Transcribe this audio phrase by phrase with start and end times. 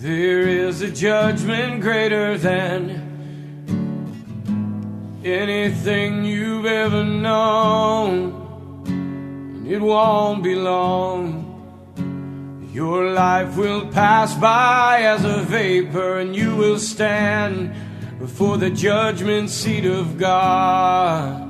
[0.00, 3.02] There is a judgment greater than
[5.24, 11.46] anything you've ever known, and it won't be long.
[12.72, 17.74] Your life will pass by as a vapor, and you will stand
[18.20, 21.42] before the judgment seat of God.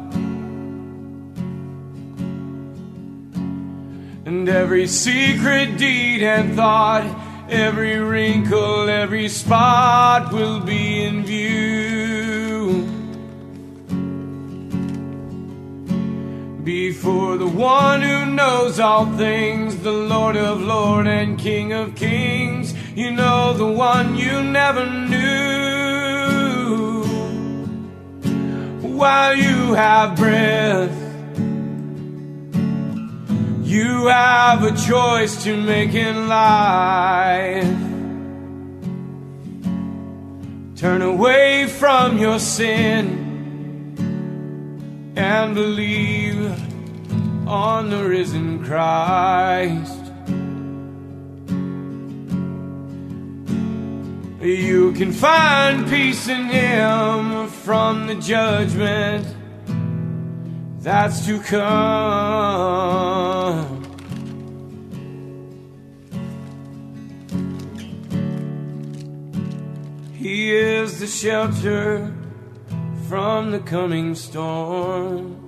[4.24, 12.84] And every secret deed and thought, every wrinkle, every spot will be in view.
[16.62, 22.74] Before the one who knows all things, the Lord of Lords and King of Kings,
[22.94, 25.78] you know the one you never knew.
[28.82, 31.07] While you have breath,
[33.68, 37.64] you have a choice to make in life.
[40.74, 43.26] Turn away from your sin
[45.16, 46.50] and believe
[47.46, 50.04] on the risen Christ.
[54.40, 59.26] You can find peace in Him from the judgment
[60.88, 62.78] that's to come.
[70.14, 72.14] He is the shelter
[73.06, 75.47] from the coming storm.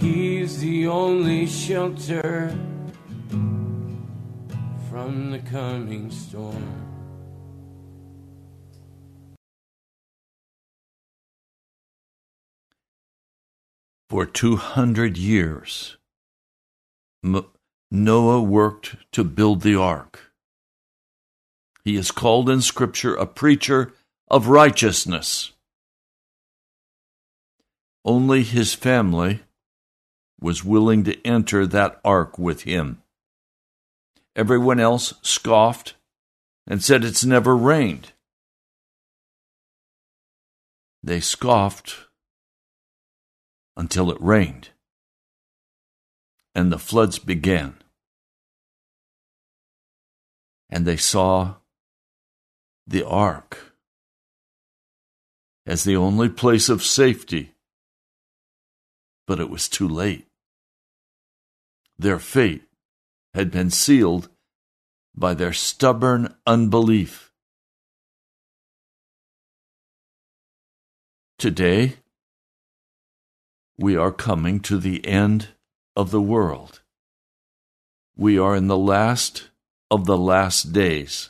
[0.00, 2.48] He's the only shelter
[4.88, 6.86] from the coming storm.
[14.08, 15.98] For 200 years,
[17.90, 20.32] Noah worked to build the ark.
[21.84, 23.92] He is called in Scripture a preacher
[24.28, 25.52] of righteousness.
[28.02, 29.40] Only his family
[30.40, 33.02] was willing to enter that ark with him.
[34.34, 35.94] Everyone else scoffed
[36.66, 38.12] and said it's never rained.
[41.02, 42.06] They scoffed
[43.76, 44.70] until it rained,
[46.54, 47.74] and the floods began.
[50.68, 51.56] And they saw
[52.86, 53.74] the ark
[55.66, 57.54] as the only place of safety,
[59.26, 60.29] but it was too late.
[62.00, 62.62] Their fate
[63.34, 64.30] had been sealed
[65.14, 67.30] by their stubborn unbelief.
[71.38, 71.96] Today,
[73.76, 75.48] we are coming to the end
[75.94, 76.80] of the world.
[78.16, 79.50] We are in the last
[79.90, 81.28] of the last days.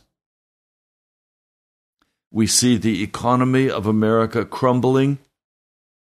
[2.30, 5.18] We see the economy of America crumbling.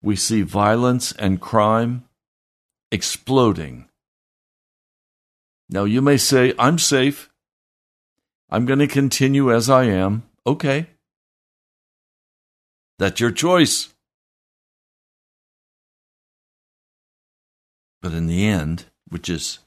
[0.03, 2.05] We see violence and crime
[2.91, 3.87] exploding.
[5.71, 7.29] Now, you may say, I'm safe.
[8.49, 10.23] I'm going to continue as I am.
[10.45, 10.87] Okay.
[12.99, 13.93] That's your choice.
[18.01, 19.59] But in the end, which is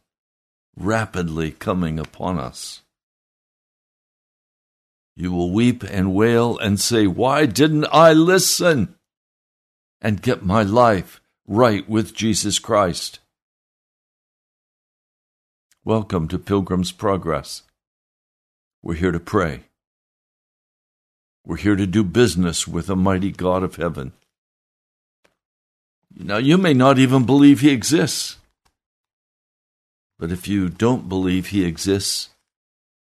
[0.77, 2.83] rapidly coming upon us,
[5.17, 8.97] you will weep and wail and say, Why didn't I listen
[10.03, 13.21] and get my life right with Jesus Christ?
[15.87, 17.63] Welcome to Pilgrim's Progress.
[18.83, 19.65] We're here to pray.
[21.45, 24.15] We're here to do business with the mighty God of heaven.
[26.17, 28.39] Now, you may not even believe he exists.
[30.19, 32.31] But if you don't believe he exists,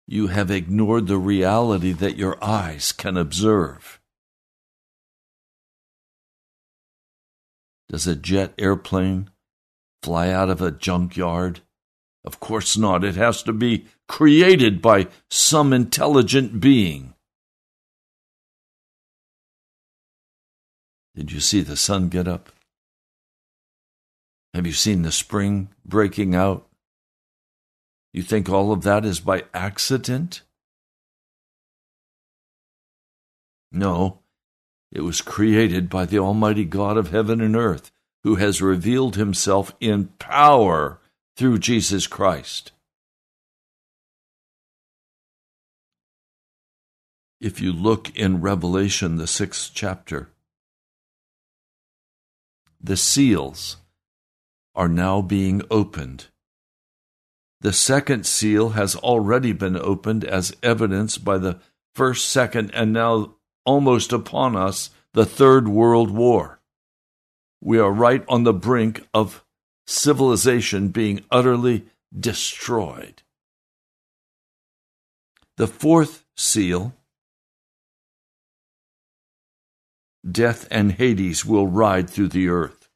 [0.07, 3.99] you have ignored the reality that your eyes can observe.
[7.89, 9.31] Does a jet airplane
[10.03, 11.63] fly out of a junkyard?
[12.27, 13.05] Of course not.
[13.05, 17.15] It has to be created by some intelligent being.
[21.15, 22.51] Did you see the sun get up?
[24.53, 26.67] Have you seen the spring breaking out?
[28.13, 30.43] You think all of that is by accident?
[33.71, 34.21] No,
[34.91, 37.93] it was created by the Almighty God of heaven and earth,
[38.25, 41.01] who has revealed himself in power
[41.37, 42.73] through Jesus Christ.
[47.41, 50.31] If you look in Revelation, the sixth chapter,
[52.81, 53.77] the seals
[54.75, 56.27] are now being opened.
[57.61, 61.59] The second seal has already been opened as evidenced by the
[61.95, 66.61] first, second, and now almost upon us, the Third World War.
[67.61, 69.46] We are right on the brink of
[69.87, 71.87] civilization being utterly
[72.19, 73.23] destroyed.
[75.57, 76.95] The fourth seal,
[80.31, 82.89] death and Hades will ride through the earth.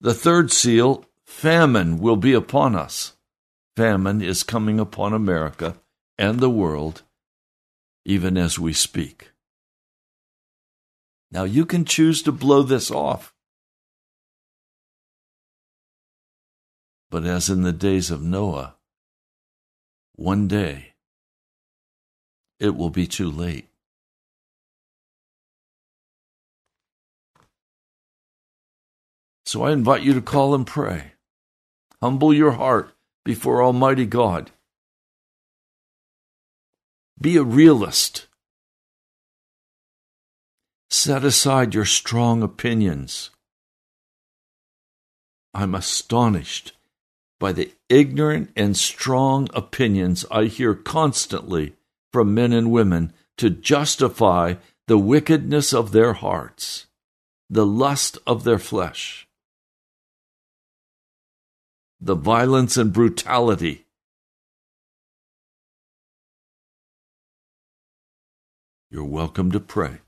[0.00, 3.14] The third seal, famine will be upon us.
[3.76, 5.76] Famine is coming upon America
[6.16, 7.02] and the world
[8.06, 9.32] even as we speak.
[11.32, 13.34] Now you can choose to blow this off.
[17.10, 18.74] But as in the days of Noah,
[20.14, 20.94] one day
[22.58, 23.68] it will be too late.
[29.44, 31.12] So I invite you to call and pray.
[32.02, 32.92] Humble your heart
[33.24, 34.50] before Almighty God.
[37.20, 38.26] Be a realist.
[40.90, 43.30] Set aside your strong opinions.
[45.54, 46.75] I'm astonished
[47.38, 51.74] by the ignorant and strong opinions I hear constantly
[52.12, 54.54] from men and women to justify
[54.86, 56.86] the wickedness of their hearts,
[57.50, 59.26] the lust of their flesh
[62.00, 63.86] the violence and brutality.
[68.90, 70.00] You're welcome to pray.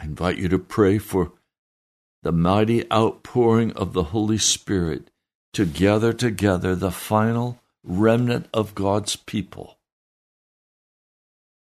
[0.00, 1.32] I invite you to pray for
[2.22, 5.10] the mighty outpouring of the Holy Spirit
[5.52, 9.78] to gather together the final remnant of God's people.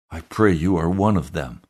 [0.09, 1.61] I pray you are one of them.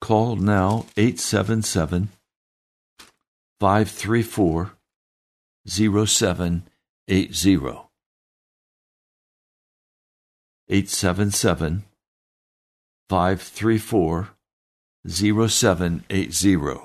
[0.00, 2.08] Call now 877
[3.60, 4.72] 534
[5.64, 7.88] 0780.
[10.68, 11.84] 877
[13.12, 14.30] 534
[15.06, 16.80] 0780.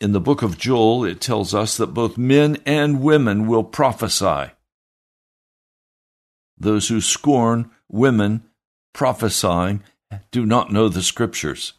[0.00, 4.52] In the book of Joel, it tells us that both men and women will prophesy.
[6.56, 8.44] Those who scorn women
[8.94, 9.82] prophesying
[10.30, 11.72] do not know the scriptures.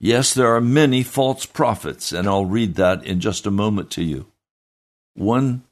[0.00, 4.02] Yes, there are many false prophets, and I'll read that in just a moment to
[4.02, 4.32] you.
[5.12, 5.64] One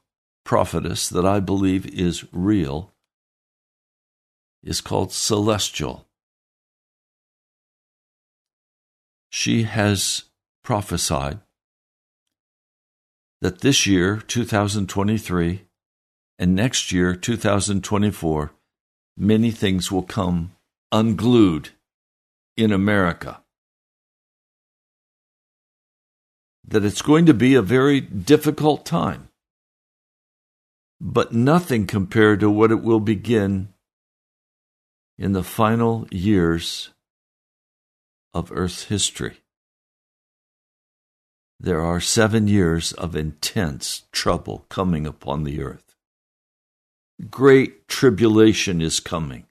[0.44, 2.90] prophetess that I believe is real
[4.64, 6.06] is called Celestial.
[9.30, 10.24] She has
[10.62, 11.40] prophesied
[13.42, 15.66] that this year, 2023,
[16.38, 18.52] and next year, 2024,
[19.16, 20.52] many things will come
[20.90, 21.70] unglued
[22.56, 23.42] in America.
[26.66, 29.28] That it's going to be a very difficult time,
[30.98, 33.73] but nothing compared to what it will begin
[35.18, 36.90] in the final years
[38.32, 39.38] of Earth's history.
[41.60, 45.94] There are seven years of intense trouble coming upon the earth.
[47.30, 49.46] Great tribulation is coming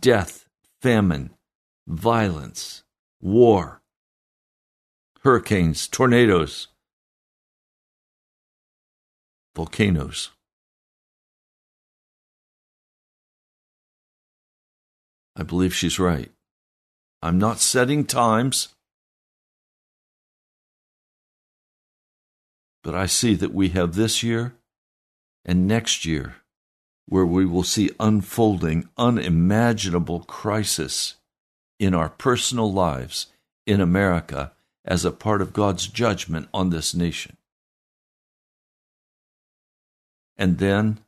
[0.00, 0.46] death,
[0.80, 1.30] famine,
[1.86, 2.82] violence,
[3.20, 3.82] war,
[5.22, 6.68] hurricanes, tornadoes,
[9.54, 10.30] volcanoes.
[15.38, 16.30] I believe she's right.
[17.22, 18.74] I'm not setting times,
[22.82, 24.54] but I see that we have this year
[25.44, 26.36] and next year
[27.06, 31.14] where we will see unfolding unimaginable crisis
[31.78, 33.28] in our personal lives
[33.66, 34.52] in America
[34.84, 37.36] as a part of God's judgment on this nation.
[40.36, 40.98] And then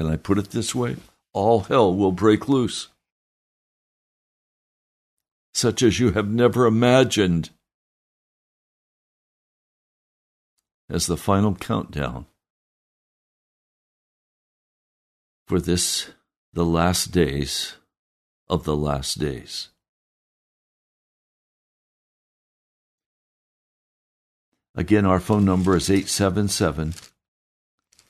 [0.00, 0.96] Can I put it this way?
[1.34, 2.88] All hell will break loose,
[5.52, 7.50] such as you have never imagined.
[10.88, 12.24] As the final countdown
[15.46, 16.08] for this,
[16.54, 17.74] the last days
[18.48, 19.68] of the last days.
[24.74, 26.94] Again, our phone number is 877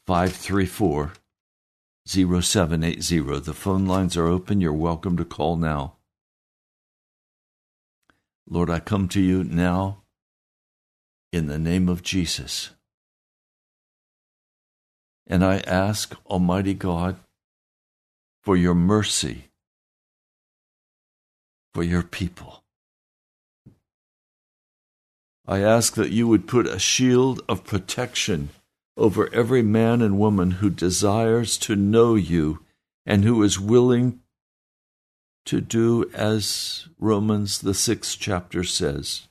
[0.07, 1.15] 534
[2.11, 3.41] 0780.
[3.41, 4.61] The phone lines are open.
[4.61, 5.97] You're welcome to call now.
[8.49, 10.03] Lord, I come to you now
[11.33, 12.71] in the name of Jesus.
[15.27, 17.17] And I ask, Almighty God,
[18.43, 19.51] for your mercy
[21.73, 22.65] for your people.
[25.47, 28.51] I ask that you would put a shield of protection
[29.01, 32.63] over every man and woman who desires to know you
[33.07, 34.21] and who is willing
[35.47, 39.27] to do as Romans, the sixth chapter says,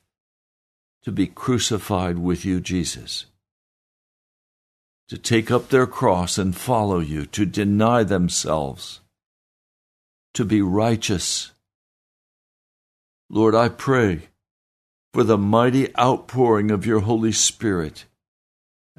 [1.03, 3.27] to be crucified with you, Jesus,
[5.07, 9.01] to take up their cross and follow you, to deny themselves,
[10.33, 11.51] to be righteous.
[13.29, 14.29] Lord, I pray
[15.13, 18.05] for the mighty outpouring of your Holy Spirit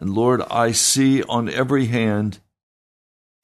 [0.00, 2.38] and Lord, I see on every hand,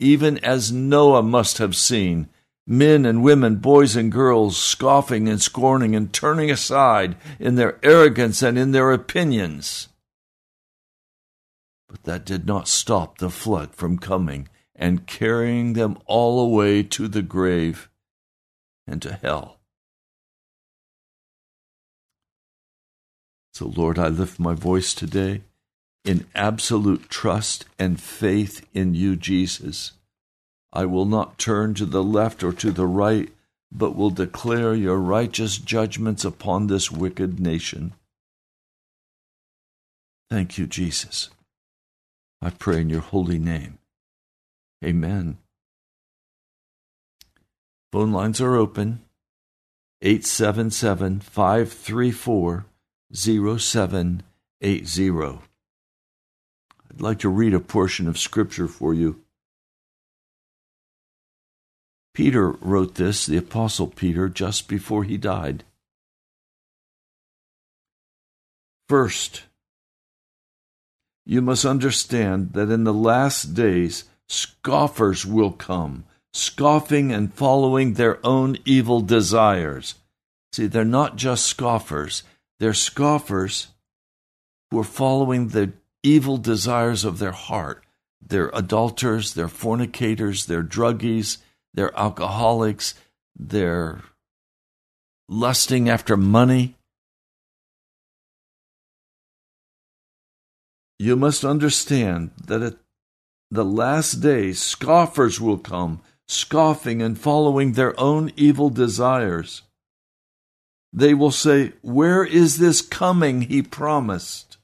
[0.01, 2.31] even as Noah must have seen,
[2.67, 8.43] men and women, boys and girls, scoffing and scorning and turning aside in their arrogance
[8.43, 9.89] and in their opinions.
[11.91, 17.07] But that did not stop the flood from coming and carrying them all away to
[17.07, 17.91] the grave
[18.87, 19.59] and to hell.
[23.53, 25.43] So, Lord, I lift my voice today
[26.07, 29.93] in absolute trust and faith in you, Jesus.
[30.73, 33.29] I will not turn to the left or to the right,
[33.73, 37.93] but will declare your righteous judgments upon this wicked nation.
[40.31, 41.31] Thank you, Jesus.
[42.41, 43.79] I pray in your holy name.
[44.85, 45.39] Amen.
[47.93, 49.03] Phone lines are open
[50.03, 52.67] 877 534
[53.13, 55.39] 0780.
[56.97, 59.21] I'd like to read a portion of Scripture for you.
[62.15, 65.65] Peter wrote this, the Apostle Peter, just before he died.
[68.89, 69.43] First,
[71.27, 78.25] you must understand that in the last days scoffers will come, scoffing and following their
[78.25, 79.97] own evil desires.
[80.55, 82.23] See, they're not just scoffers,
[82.59, 83.67] they're scoffers
[84.71, 85.75] who are following the
[86.07, 87.83] evil desires of their heart.
[88.29, 91.39] they're adulterers, they're fornicators, they're druggies,
[91.75, 92.95] they're alcoholics,
[93.39, 94.03] they're
[95.29, 96.75] lusting after money.
[100.99, 102.77] You must understand that at
[103.51, 109.63] the last days, scoffers will come, scoffing and following their own evil desires.
[110.93, 114.56] They will say, Where is this coming he promised?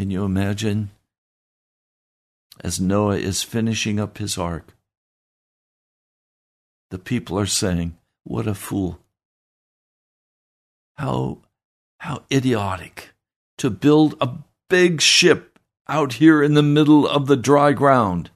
[0.00, 0.92] Can you imagine?
[2.64, 4.74] As Noah is finishing up his ark,
[6.90, 8.98] the people are saying, What a fool!
[10.96, 11.42] How,
[11.98, 13.10] how idiotic
[13.58, 14.38] to build a
[14.70, 18.30] big ship out here in the middle of the dry ground.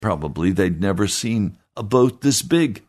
[0.00, 2.82] Probably they'd never seen a boat this big.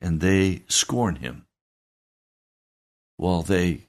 [0.00, 1.46] And they scorn him
[3.22, 3.86] while they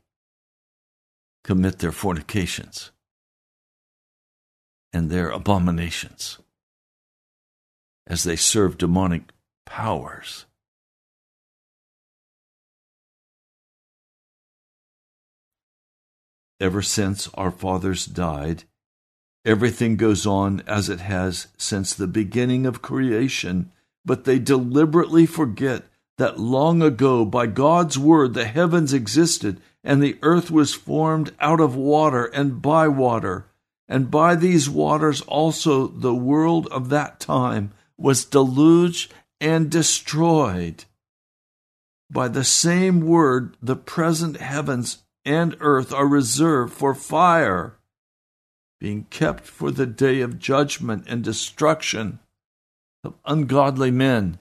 [1.43, 2.91] commit their fornications
[4.93, 6.37] and their abominations
[8.05, 9.31] as they serve demonic
[9.65, 10.45] powers.
[16.59, 18.65] Ever since our fathers died,
[19.43, 23.71] everything goes on as it has since the beginning of creation,
[24.05, 25.85] but they deliberately forget
[26.17, 31.59] that long ago, by God's word, the heavens existed, and the earth was formed out
[31.59, 33.47] of water and by water.
[33.87, 40.85] And by these waters also the world of that time was deluged and destroyed.
[42.09, 47.77] By the same word, the present heavens and earth are reserved for fire,
[48.79, 52.19] being kept for the day of judgment and destruction
[53.03, 54.39] of ungodly men.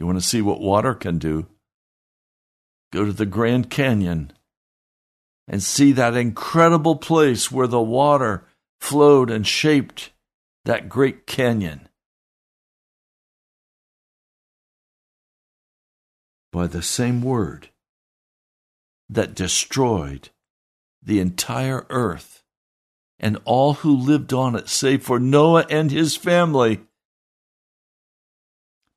[0.00, 1.44] You want to see what water can do?
[2.90, 4.32] Go to the Grand Canyon
[5.46, 8.46] and see that incredible place where the water
[8.80, 10.10] flowed and shaped
[10.64, 11.86] that great canyon.
[16.50, 17.68] By the same word,
[19.10, 20.30] that destroyed
[21.02, 22.42] the entire earth
[23.18, 26.80] and all who lived on it, save for Noah and his family.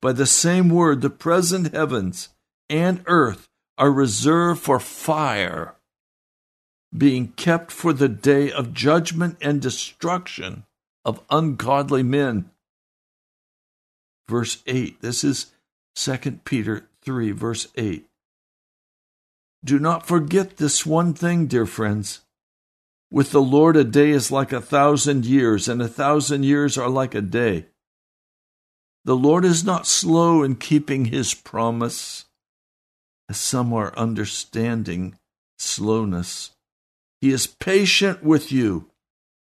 [0.04, 2.28] By the same word, the present heavens
[2.68, 5.76] and earth are reserved for fire,
[6.94, 10.64] being kept for the day of judgment and destruction
[11.06, 12.50] of ungodly men.
[14.28, 15.52] Verse 8, this is
[15.96, 18.04] 2 Peter 3, verse 8.
[19.64, 22.20] Do not forget this one thing, dear friends.
[23.10, 26.90] With the Lord, a day is like a thousand years, and a thousand years are
[26.90, 27.68] like a day.
[29.04, 32.24] The Lord is not slow in keeping his promise,
[33.28, 35.18] as some are understanding
[35.58, 36.52] slowness.
[37.20, 38.90] He is patient with you,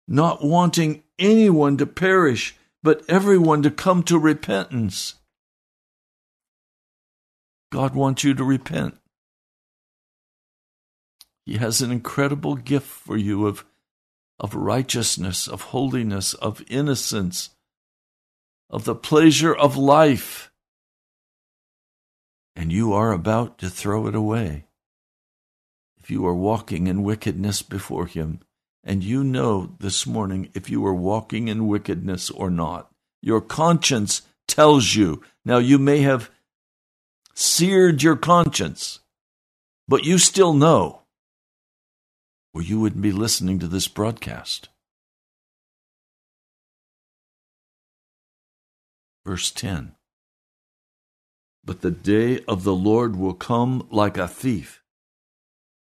[0.07, 5.15] not wanting anyone to perish, but everyone to come to repentance.
[7.71, 8.99] God wants you to repent.
[11.45, 13.65] He has an incredible gift for you of,
[14.39, 17.51] of righteousness, of holiness, of innocence,
[18.71, 20.51] of the pleasure of life.
[22.57, 24.65] And you are about to throw it away.
[26.01, 28.41] If you are walking in wickedness before Him,
[28.85, 34.23] and you know this morning if you are walking in wickedness or not, your conscience
[34.47, 35.23] tells you.
[35.45, 36.31] Now, you may have
[37.35, 39.01] seared your conscience,
[39.87, 41.03] but you still know
[42.59, 44.69] or you wouldn't be listening to this broadcast.
[49.29, 49.93] Verse 10
[51.62, 54.83] But the day of the Lord will come like a thief.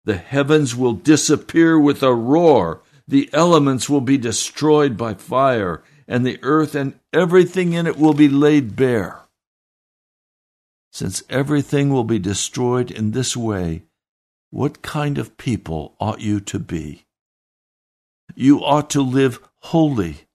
[0.04, 6.26] The heavens will disappear with a roar, the elements will be destroyed by fire, and
[6.26, 9.20] the earth and everything in it will be laid bare.
[10.92, 13.84] Since everything will be destroyed in this way,
[14.50, 17.06] what kind of people ought you to be?
[18.34, 20.26] You ought to live holy,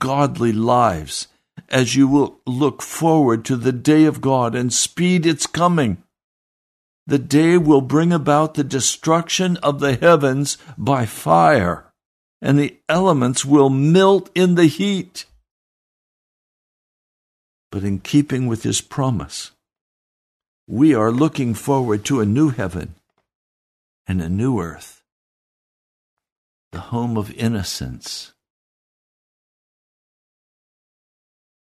[0.00, 1.28] godly lives
[1.68, 6.02] as you will look forward to the day of God and speed its coming.
[7.06, 11.92] The day will bring about the destruction of the heavens by fire,
[12.42, 15.26] and the elements will melt in the heat.
[17.70, 19.52] But in keeping with his promise,
[20.66, 22.96] we are looking forward to a new heaven
[24.06, 25.02] and a new earth,
[26.72, 28.32] the home of innocence.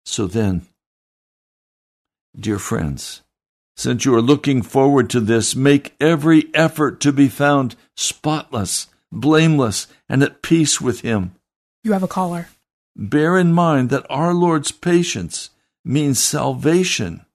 [0.06, 0.66] So then,
[2.38, 3.22] dear friends,
[3.76, 9.88] Since you are looking forward to this, make every effort to be found spotless, blameless,
[10.08, 11.34] and at peace with Him.
[11.84, 12.48] You have a caller.
[12.96, 15.50] Bear in mind that our Lord's patience
[15.84, 17.26] means salvation.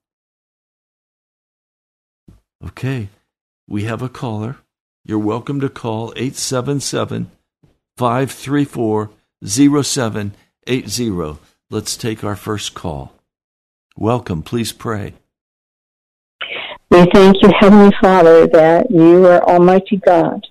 [2.66, 3.08] Okay,
[3.68, 4.56] we have a caller.
[5.04, 7.30] You're welcome to call 877
[7.96, 9.10] 534
[9.44, 11.38] 0780.
[11.72, 13.14] Let's take our first call.
[13.96, 14.42] Welcome.
[14.42, 15.14] Please pray.
[16.90, 20.46] We thank you, Heavenly Father, that you are Almighty God.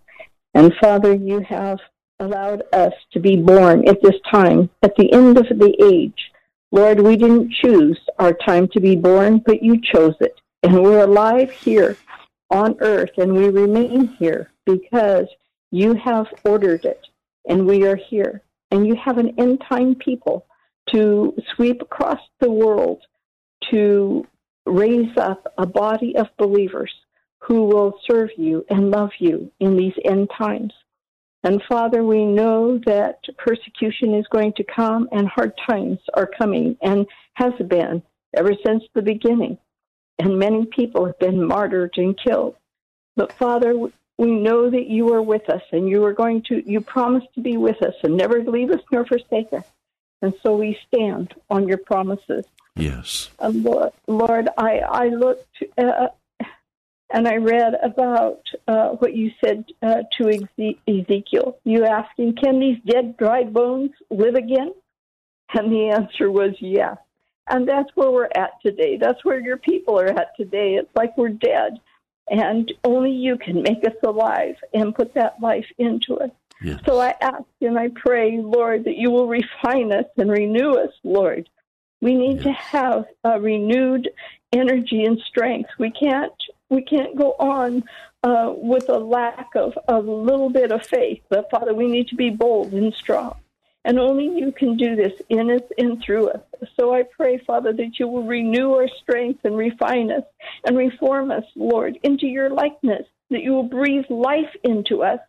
[0.55, 1.77] And Father, you have
[2.19, 6.31] allowed us to be born at this time, at the end of the age.
[6.71, 10.41] Lord, we didn't choose our time to be born, but you chose it.
[10.63, 11.97] And we're alive here
[12.49, 15.27] on earth, and we remain here because
[15.69, 17.05] you have ordered it,
[17.47, 18.41] and we are here.
[18.71, 20.47] And you have an end time people
[20.91, 23.01] to sweep across the world
[23.71, 24.25] to
[24.65, 26.91] raise up a body of believers
[27.39, 30.73] who will serve you and love you in these end times.
[31.43, 36.77] And Father, we know that persecution is going to come and hard times are coming
[36.81, 38.03] and has been
[38.35, 39.57] ever since the beginning.
[40.19, 42.55] And many people have been martyred and killed.
[43.15, 43.73] But Father,
[44.19, 47.41] we know that you are with us and you are going to, you promise to
[47.41, 49.65] be with us and never leave us nor forsake us.
[50.21, 52.45] And so we stand on your promises.
[52.75, 53.29] Yes.
[53.39, 56.07] Uh, Lord, Lord, I, I looked uh,
[57.13, 60.47] and I read about uh, what you said uh, to
[60.87, 61.57] Ezekiel.
[61.63, 64.73] You asked him, Can these dead, dry bones live again?
[65.53, 66.97] And the answer was yes.
[67.47, 68.97] And that's where we're at today.
[68.97, 70.75] That's where your people are at today.
[70.75, 71.79] It's like we're dead.
[72.29, 76.31] And only you can make us alive and put that life into us.
[76.61, 76.79] Yes.
[76.85, 80.91] So I ask and I pray, Lord, that you will refine us and renew us,
[81.03, 81.49] Lord.
[82.01, 82.43] We need yes.
[82.43, 84.09] to have a renewed
[84.53, 85.69] energy and strength.
[85.79, 86.33] We can't
[86.69, 87.83] we can't go on
[88.23, 91.21] uh, with a lack of a little bit of faith.
[91.29, 93.35] But Father, we need to be bold and strong.
[93.83, 96.41] And only you can do this in us and through us.
[96.79, 100.23] So I pray, Father, that you will renew our strength and refine us
[100.63, 105.19] and reform us, Lord, into your likeness, that you will breathe life into us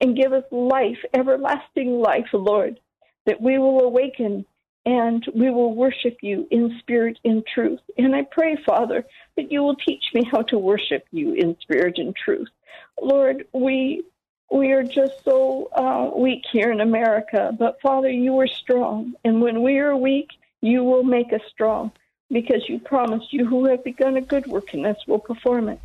[0.00, 2.80] and give us life, everlasting life, Lord,
[3.26, 4.44] that we will awaken
[4.86, 7.80] and we will worship you in spirit and truth.
[7.98, 9.04] And I pray, Father,
[9.36, 12.48] that you will teach me how to worship you in spirit and truth.
[13.00, 14.04] Lord, we
[14.50, 19.40] we are just so uh, weak here in America, but Father, you are strong, and
[19.40, 21.92] when we are weak, you will make us strong,
[22.30, 25.78] because you promised you who have begun a good work in us will perform it.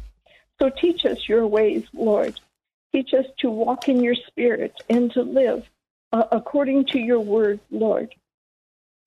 [0.59, 2.39] So teach us your ways, Lord.
[2.95, 5.65] Teach us to walk in your spirit and to live
[6.13, 8.15] uh, according to your word, Lord.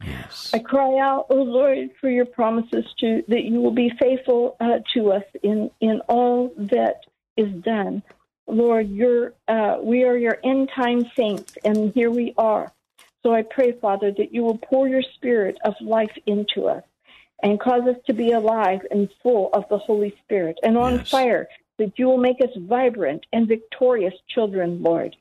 [0.05, 0.51] Yes.
[0.53, 4.59] I cry out, O oh Lord, for your promises to that you will be faithful
[4.61, 7.05] uh, to us in in all that
[7.39, 8.03] is done.
[8.47, 12.71] Lord, you uh, we are your end time saints, and here we are.
[13.23, 16.85] So I pray, Father, that you will pour your spirit of life into us
[17.43, 21.09] and cause us to be alive and full of the Holy Spirit and on yes.
[21.09, 25.17] fire, that you will make us vibrant and victorious children, Lord,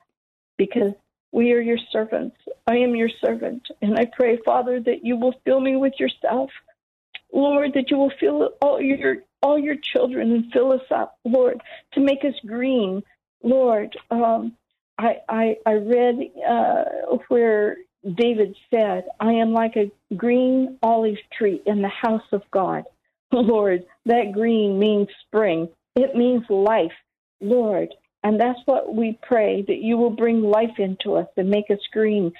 [0.57, 0.93] because
[1.31, 2.37] we are your servants.
[2.65, 3.67] I am your servant.
[3.81, 6.49] And I pray, Father, that you will fill me with yourself.
[7.31, 11.61] Lord, that you will fill all your all your children and fill us up, Lord,
[11.93, 13.03] to make us green.
[13.43, 14.55] Lord, um,
[14.97, 16.83] I, I, I read uh,
[17.27, 17.77] where
[18.15, 22.85] David said, I am like a green olive tree in the house of God.
[23.31, 25.69] Lord, that green means spring.
[25.97, 26.93] It means life.
[27.41, 31.69] Lord, and that's what we pray that you will bring life into us and make
[31.69, 32.33] us green,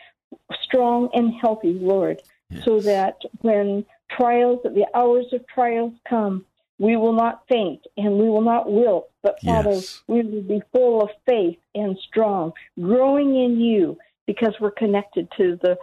[0.64, 2.66] strong and healthy, Lord, yes.
[2.66, 6.46] so that when trials, the hours of trials come,
[6.80, 10.04] we will not faint and we will not wilt, but Father, yes.
[10.08, 15.58] we will be full of faith and strong, growing in you because we're connected to
[15.62, 15.78] the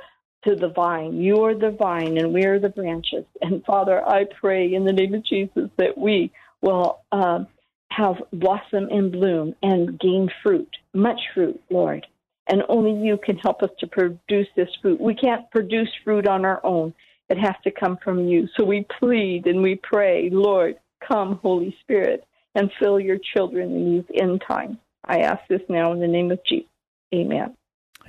[0.45, 1.17] to the vine.
[1.17, 3.25] You are the vine and we are the branches.
[3.41, 7.45] And Father, I pray in the name of Jesus that we will uh,
[7.91, 12.07] have blossom and bloom and gain fruit, much fruit, Lord.
[12.49, 15.01] And only you can help us to produce this fruit.
[15.01, 16.93] We can't produce fruit on our own.
[17.31, 18.49] It has to come from you.
[18.57, 23.91] So we plead and we pray, Lord, come, Holy Spirit, and fill your children in
[23.93, 24.77] these end times.
[25.07, 26.69] I ask this now in the name of Jesus.
[27.15, 27.57] Amen.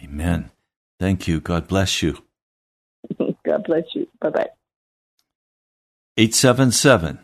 [0.03, 0.51] Amen.
[0.99, 1.39] Thank you.
[1.39, 2.17] God bless you.
[3.45, 4.07] God bless you.
[4.19, 4.49] Bye bye.
[6.17, 7.19] 877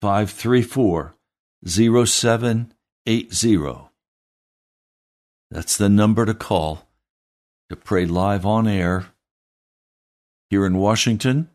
[0.00, 1.14] 534
[1.66, 3.88] 0780.
[5.50, 6.86] That's the number to call
[7.70, 9.06] to pray live on air
[10.50, 11.48] here in Washington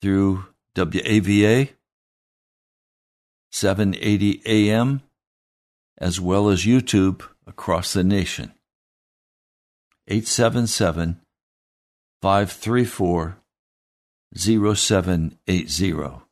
[0.00, 0.44] through
[0.76, 1.70] WAVA
[3.50, 5.02] 780 AM,
[5.98, 8.52] as well as YouTube across the nation.
[10.08, 11.20] 877
[12.22, 13.38] 534
[14.36, 16.25] 0780.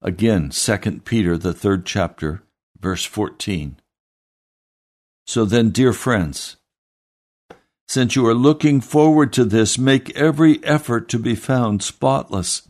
[0.00, 2.42] Again, 2 Peter, the third chapter,
[2.80, 3.80] verse 14.
[5.26, 6.56] So then, dear friends,
[7.86, 12.68] since you are looking forward to this, make every effort to be found spotless,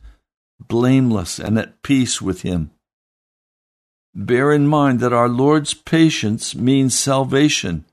[0.61, 2.71] blameless, and at peace with Him.
[4.15, 7.85] Bear in mind that our Lord's patience means salvation,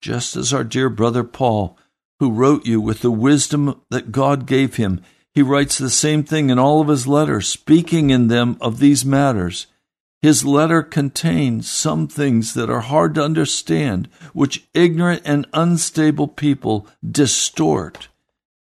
[0.00, 1.78] just as our dear brother Paul,
[2.18, 5.00] who wrote you with the wisdom that God gave him,
[5.34, 9.04] he writes the same thing in all of his letters, speaking in them of these
[9.04, 9.66] matters
[10.22, 16.86] his letter contains some things that are hard to understand, which ignorant and unstable people
[17.04, 18.08] distort,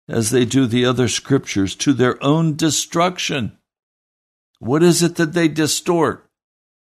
[0.07, 3.57] as they do the other scriptures, to their own destruction.
[4.59, 6.29] What is it that they distort?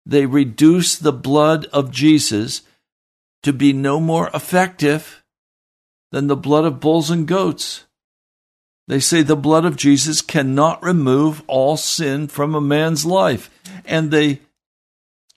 [0.07, 2.63] They reduce the blood of Jesus
[3.43, 5.23] to be no more effective
[6.13, 7.85] than the blood of bulls and goats.
[8.89, 13.51] They say the blood of Jesus cannot remove all sin from a man's life.
[13.85, 14.41] And they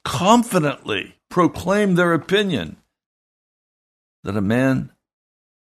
[0.04, 2.78] confidently proclaim their opinion
[4.24, 4.92] that a man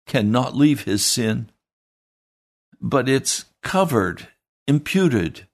[0.07, 1.49] cannot leave his sin,
[2.79, 4.29] but it's covered,
[4.67, 5.47] imputed.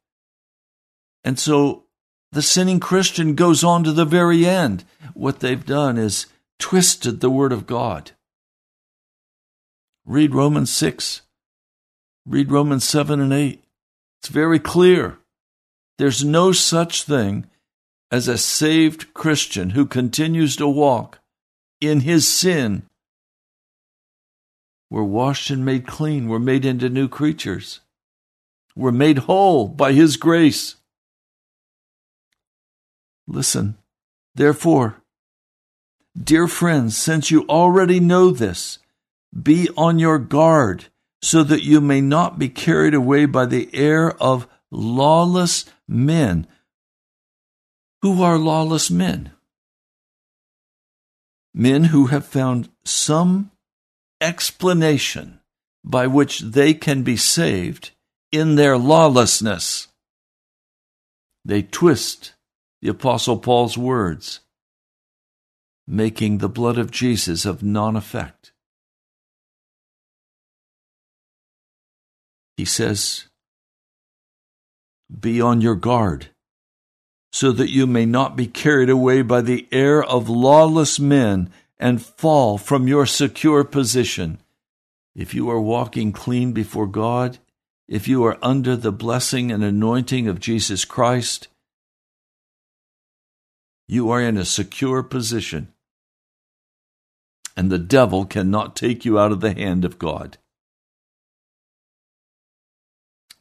[1.24, 1.86] And so
[2.32, 4.86] the sinning Christian goes on to the very end.
[5.14, 6.28] What they've done is
[6.60, 8.12] twisted the Word of God.
[10.06, 11.22] Read Romans 6,
[12.26, 13.64] read Romans 7 and 8.
[14.20, 15.18] It's very clear.
[15.98, 17.48] There's no such thing
[18.12, 21.20] as a saved Christian who continues to walk
[21.82, 22.84] in his sin,
[24.92, 26.28] we're washed and made clean.
[26.28, 27.80] We're made into new creatures.
[28.76, 30.76] We're made whole by his grace.
[33.26, 33.78] Listen,
[34.36, 34.98] therefore,
[36.22, 38.80] dear friends, since you already know this,
[39.32, 40.88] be on your guard
[41.22, 46.48] so that you may not be carried away by the air of lawless men
[48.02, 49.32] who are lawless men.
[51.54, 53.52] Men who have found some
[54.20, 55.40] explanation
[55.84, 57.92] by which they can be saved
[58.32, 59.88] in their lawlessness.
[61.46, 62.34] They twist
[62.82, 64.40] the Apostle Paul's words,
[65.88, 68.41] making the blood of Jesus of non effect.
[72.58, 73.26] He says,
[75.20, 76.30] Be on your guard
[77.32, 82.02] so that you may not be carried away by the air of lawless men and
[82.02, 84.40] fall from your secure position.
[85.16, 87.40] If you are walking clean before God,
[87.88, 91.48] if you are under the blessing and anointing of Jesus Christ,
[93.88, 95.74] you are in a secure position.
[97.58, 100.38] And the devil cannot take you out of the hand of God.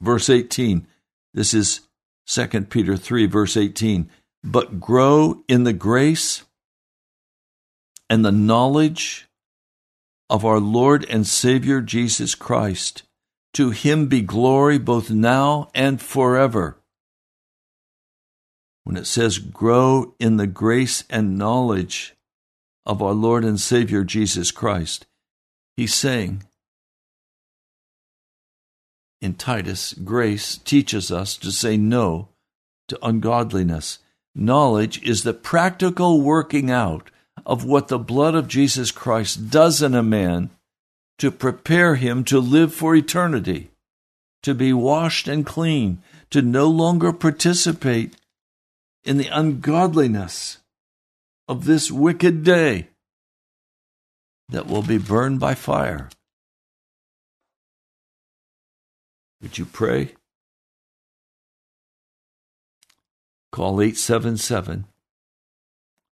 [0.00, 0.86] Verse 18
[1.32, 1.80] this is
[2.26, 4.10] 2 Peter 3, verse 18.
[4.42, 6.44] But grow in the grace
[8.08, 9.28] and the knowledge
[10.28, 13.02] of our Lord and Savior Jesus Christ.
[13.54, 16.78] To him be glory both now and forever.
[18.84, 22.14] When it says grow in the grace and knowledge
[22.86, 25.06] of our Lord and Savior Jesus Christ,
[25.76, 26.44] he's saying
[29.20, 32.28] in Titus, grace teaches us to say no
[32.88, 33.98] to ungodliness.
[34.35, 37.11] Knowledge is the practical working out
[37.44, 40.50] of what the blood of Jesus Christ does in a man
[41.18, 43.70] to prepare him to live for eternity,
[44.42, 48.16] to be washed and clean, to no longer participate
[49.04, 50.59] in the ungodliness
[51.48, 52.88] of this wicked day
[54.48, 56.09] that will be burned by fire.
[59.42, 60.14] Would you pray?
[63.53, 64.87] Call 877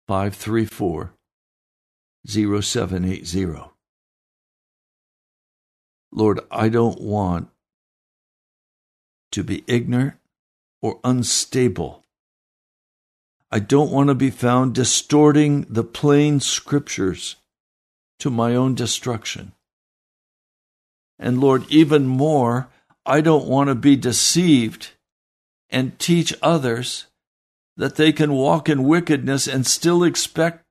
[0.07, 1.13] 534
[2.25, 3.71] 0780.
[6.11, 7.49] Lord, I don't want
[9.31, 10.15] to be ignorant
[10.81, 12.03] or unstable.
[13.51, 17.35] I don't want to be found distorting the plain scriptures
[18.19, 19.51] to my own destruction.
[21.19, 22.69] And Lord, even more,
[23.05, 24.91] I don't want to be deceived
[25.69, 27.07] and teach others
[27.77, 30.63] that they can walk in wickedness and still expect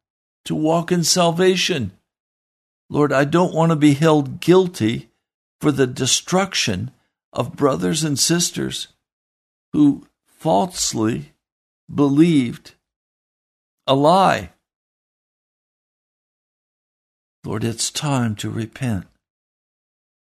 [0.45, 1.93] to walk in salvation.
[2.91, 5.11] Lord, I don't want to be held guilty
[5.61, 6.91] for the destruction
[7.33, 8.89] of brothers and sisters
[9.73, 11.33] who falsely
[11.93, 12.75] believed
[13.87, 14.51] a lie.
[17.45, 19.07] Lord, it's time to repent.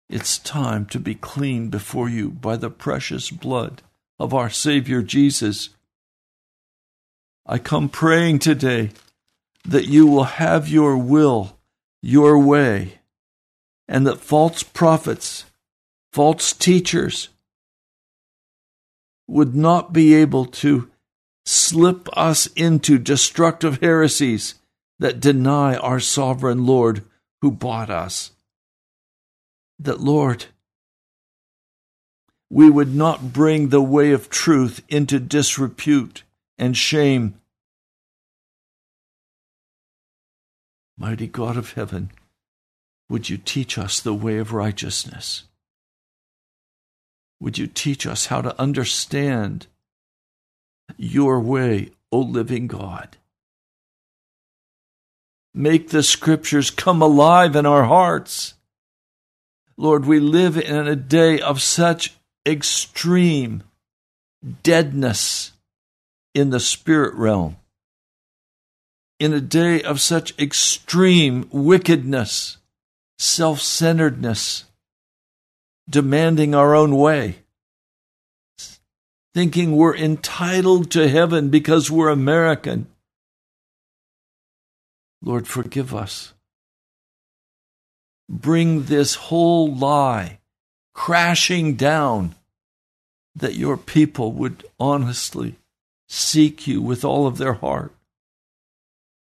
[0.09, 3.81] It's time to be clean before you by the precious blood
[4.19, 5.69] of our Savior Jesus.
[7.45, 8.91] I come praying today
[9.65, 11.57] that you will have your will,
[12.01, 12.99] your way,
[13.87, 15.43] and that false prophets,
[16.13, 17.27] false teachers
[19.27, 20.89] would not be able to
[21.45, 24.55] slip us into destructive heresies
[24.99, 27.03] that deny our sovereign Lord
[27.41, 28.31] who bought us
[29.79, 30.45] that, Lord,
[32.49, 36.23] we would not bring the way of truth into disrepute
[36.57, 37.35] and shame.
[40.97, 42.11] Mighty God of heaven,
[43.09, 45.43] would you teach us the way of righteousness?
[47.39, 49.67] Would you teach us how to understand
[50.97, 53.17] your way, O living God?
[55.53, 58.55] Make the scriptures come alive in our hearts
[59.77, 62.15] Lord, we live in a day of such
[62.47, 63.63] extreme
[64.63, 65.51] deadness
[66.33, 67.57] in the spirit realm,
[69.19, 72.57] in a day of such extreme wickedness,
[73.19, 74.65] self centeredness,
[75.87, 77.37] demanding our own way,
[79.35, 82.87] thinking we're entitled to heaven because we're American.
[85.21, 86.33] Lord, forgive us
[88.29, 90.39] bring this whole lie
[90.93, 92.33] crashing down,
[93.35, 95.55] that your people would honestly
[96.09, 97.93] seek you with all of their heart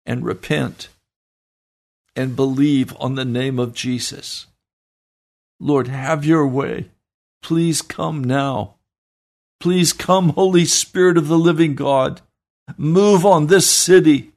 [0.06, 0.88] and repent
[2.16, 4.48] and believe on the name of Jesus.
[5.60, 6.90] Lord, have your way.
[7.42, 8.76] Please come now.
[9.60, 12.22] Please come, Holy Spirit of the living God.
[12.78, 14.32] Move on this city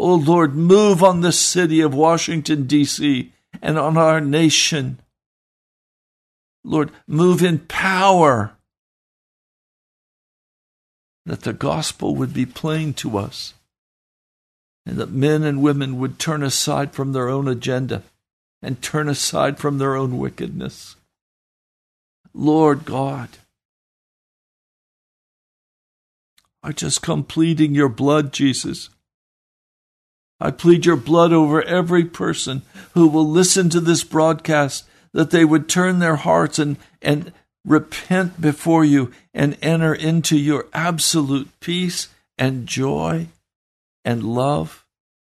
[0.00, 5.00] Oh Lord, move on the city of Washington, D.C., and on our nation.
[6.62, 8.52] Lord, move in power
[11.26, 13.54] that the gospel would be plain to us
[14.86, 18.04] and that men and women would turn aside from their own agenda
[18.62, 20.94] and turn aside from their own wickedness.
[22.32, 23.30] Lord God,
[26.62, 28.90] I just come pleading your blood, Jesus.
[30.40, 32.62] I plead your blood over every person
[32.94, 37.32] who will listen to this broadcast, that they would turn their hearts and, and
[37.64, 43.28] repent before you and enter into your absolute peace and joy
[44.04, 44.86] and love,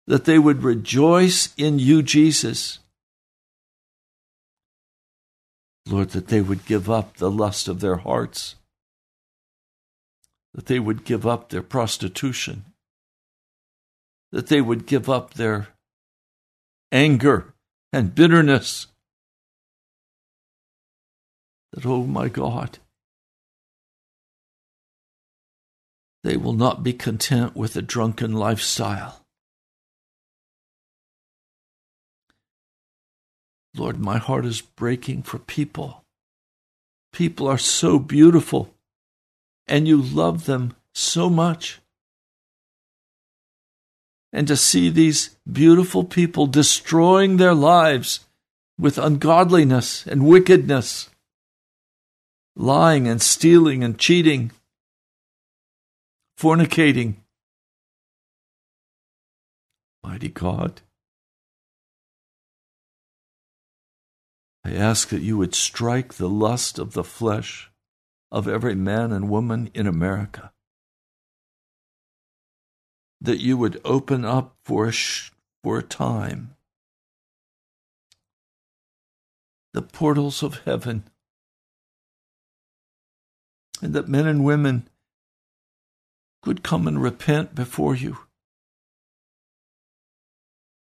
[0.07, 2.79] that they would rejoice in you, Jesus.
[5.87, 8.55] Lord, that they would give up the lust of their hearts,
[10.55, 12.65] that they would give up their prostitution
[14.35, 15.69] that they would give up their
[16.91, 17.55] anger
[17.93, 18.89] and bitterness.
[21.73, 22.81] That, oh my God,
[26.25, 29.25] they will not be content with a drunken lifestyle.
[33.77, 36.03] Lord, my heart is breaking for people.
[37.13, 38.75] People are so beautiful,
[39.69, 41.81] and you love them so much
[44.35, 48.27] and to see these beautiful people destroying their lives
[48.77, 51.09] with ungodliness and wickedness,
[52.57, 54.51] lying and stealing and cheating,
[56.37, 57.15] fornicating.
[60.03, 60.81] Mighty God,
[64.65, 67.71] I ask that you would strike the lust of the flesh
[68.33, 70.51] of every man and woman in America
[73.25, 76.55] that you would open up for a, sh- for a time
[79.73, 81.03] the portals of heaven,
[83.83, 84.89] and that men and women
[86.43, 88.19] could come and repent before you.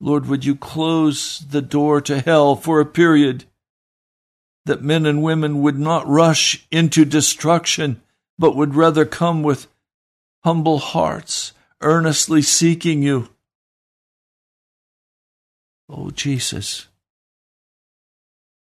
[0.01, 3.45] Lord, would you close the door to hell for a period
[4.64, 8.03] that men and women would not rush into destruction,
[8.41, 9.68] but would rather come with
[10.43, 13.28] humble hearts earnestly seeking you.
[15.89, 16.87] Oh, Jesus,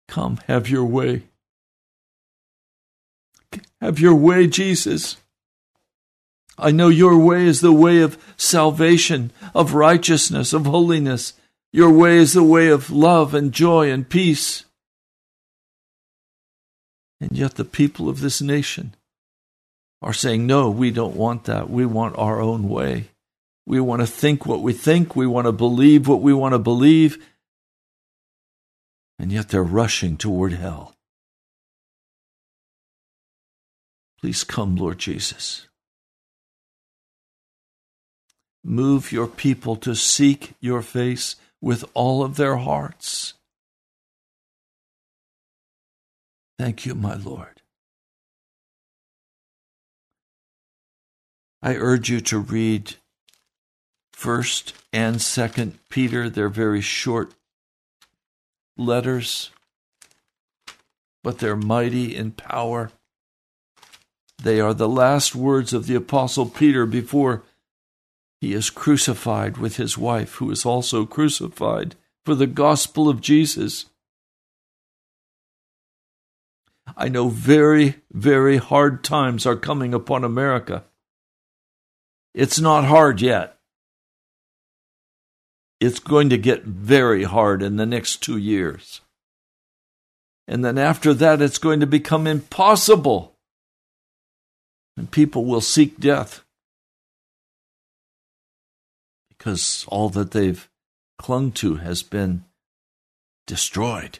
[0.08, 1.24] come, have your way.
[3.82, 5.18] Have your way, Jesus.
[6.58, 11.34] I know your way is the way of salvation, of righteousness, of holiness.
[11.72, 14.66] Your way is the way of love and joy and peace.
[17.20, 18.95] And yet, the people of this nation
[20.01, 21.69] are saying, No, we don't want that.
[21.69, 23.09] We want our own way.
[23.65, 25.15] We want to think what we think.
[25.15, 27.23] We want to believe what we want to believe.
[29.19, 30.95] And yet they're rushing toward hell.
[34.21, 35.67] Please come, Lord Jesus.
[38.63, 43.33] Move your people to seek your face with all of their hearts.
[46.57, 47.57] Thank you, my Lord.
[51.62, 52.95] I urge you to read
[54.16, 56.30] 1st and 2nd Peter.
[56.30, 57.34] They're very short
[58.78, 59.49] letters,
[61.24, 62.91] but they're mighty in power.
[64.41, 67.43] They are the last words of the Apostle Peter before
[68.39, 73.86] he is crucified with his wife, who is also crucified for the gospel of Jesus.
[76.95, 80.84] I know very, very hard times are coming upon America.
[82.38, 83.57] It's not hard yet.
[85.79, 89.01] It's going to get very hard in the next two years.
[90.47, 93.33] And then after that, it's going to become impossible.
[94.95, 96.43] And people will seek death
[99.29, 100.69] because all that they've
[101.17, 102.43] clung to has been
[103.47, 104.19] destroyed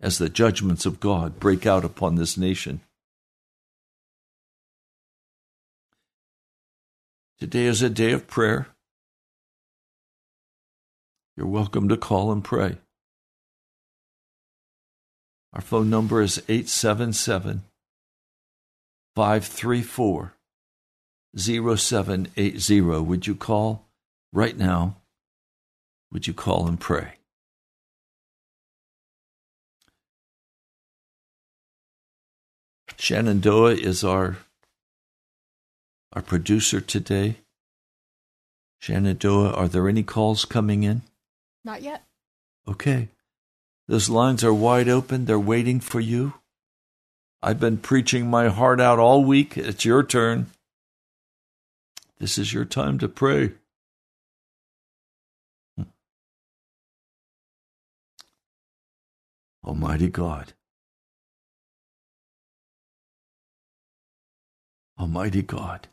[0.00, 2.80] as the judgments of God break out upon this nation.
[7.40, 8.66] Today is a day of prayer.
[11.36, 12.78] You're welcome to call and pray.
[15.52, 17.62] Our phone number is 877
[19.14, 20.34] 534
[21.36, 22.80] 0780.
[22.80, 23.86] Would you call
[24.32, 24.96] right now?
[26.10, 27.14] Would you call and pray?
[32.98, 34.38] Shenandoah is our
[36.12, 37.38] our producer today.
[38.80, 41.02] Shenandoah, are there any calls coming in?
[41.64, 42.04] Not yet.
[42.66, 43.08] Okay.
[43.88, 45.24] Those lines are wide open.
[45.24, 46.34] They're waiting for you.
[47.42, 49.56] I've been preaching my heart out all week.
[49.56, 50.46] It's your turn.
[52.18, 53.52] This is your time to pray.
[55.76, 55.84] Hmm.
[59.64, 60.52] Almighty God.
[64.98, 65.88] Almighty God.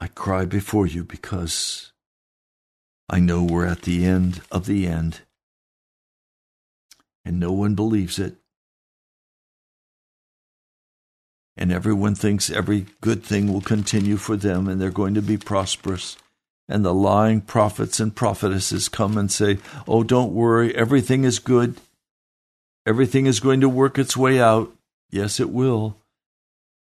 [0.00, 1.92] I cry before you because
[3.08, 5.20] I know we're at the end of the end,
[7.24, 8.36] and no one believes it.
[11.56, 15.38] And everyone thinks every good thing will continue for them and they're going to be
[15.38, 16.16] prosperous.
[16.68, 21.76] And the lying prophets and prophetesses come and say, Oh, don't worry, everything is good.
[22.84, 24.72] Everything is going to work its way out.
[25.10, 25.96] Yes, it will,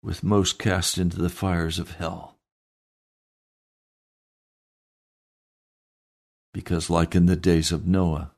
[0.02, 2.35] with most cast into the fires of hell.
[6.56, 8.30] Because, like in the days of Noah,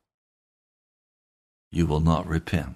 [1.71, 2.75] you will not repent.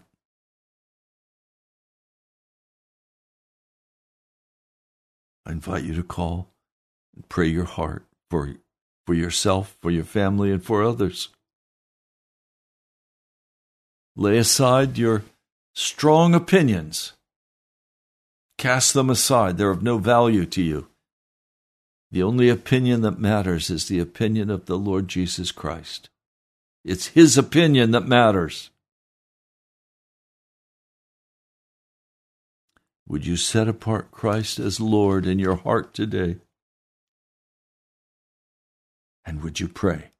[5.44, 6.46] I invite you to call
[7.16, 8.54] and pray your heart for,
[9.04, 11.30] for yourself, for your family, and for others.
[14.14, 15.24] Lay aside your
[15.74, 17.14] strong opinions.
[18.58, 19.58] Cast them aside.
[19.58, 20.86] They're of no value to you.
[22.12, 26.10] The only opinion that matters is the opinion of the Lord Jesus Christ.
[26.84, 28.68] It's His opinion that matters.
[33.08, 36.36] Would you set apart Christ as Lord in your heart today?
[39.24, 40.10] And would you pray?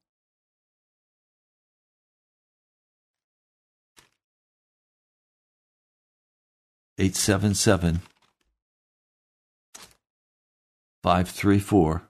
[6.96, 8.00] Eight seven seven
[11.02, 12.02] five three four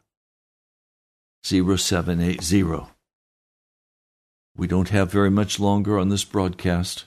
[1.47, 2.90] zero seven eight zero.
[4.57, 7.07] We don't have very much longer on this broadcast.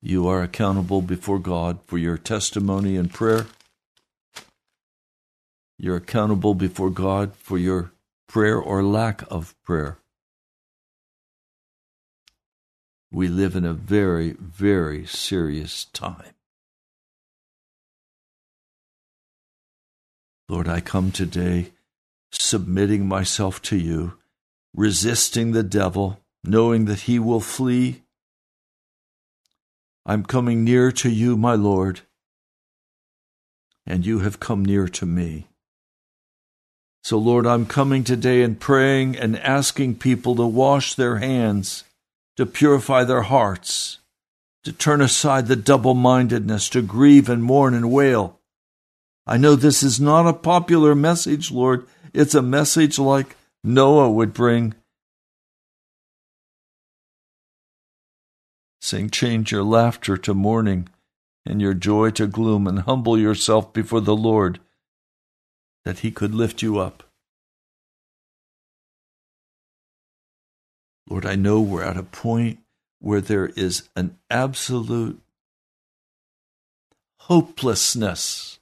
[0.00, 3.46] You are accountable before God for your testimony and prayer.
[5.78, 7.92] You're accountable before God for your
[8.28, 9.98] prayer or lack of prayer.
[13.10, 16.34] We live in a very, very serious time.
[20.52, 21.72] Lord, I come today
[22.30, 24.18] submitting myself to you,
[24.76, 28.02] resisting the devil, knowing that he will flee
[30.04, 32.02] I'm coming near to you, my Lord,
[33.86, 35.46] and you have come near to me.
[37.02, 41.84] So, Lord, I'm coming today and praying and asking people to wash their hands,
[42.36, 44.00] to purify their hearts,
[44.64, 48.38] to turn aside the double mindedness, to grieve and mourn and wail.
[49.26, 51.86] I know this is not a popular message, Lord.
[52.12, 54.74] It's a message like Noah would bring.
[58.80, 60.88] Saying, change your laughter to mourning
[61.46, 64.60] and your joy to gloom, and humble yourself before the Lord
[65.84, 67.02] that he could lift you up.
[71.08, 72.60] Lord, I know we're at a point
[73.00, 75.20] where there is an absolute
[77.22, 78.60] hopelessness